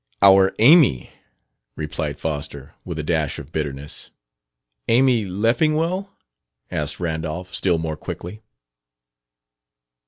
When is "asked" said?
6.71-6.99